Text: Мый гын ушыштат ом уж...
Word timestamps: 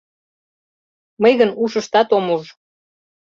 Мый 1.21 1.33
гын 1.39 1.51
ушыштат 1.63 2.09
ом 2.17 2.25
уж... 2.35 2.43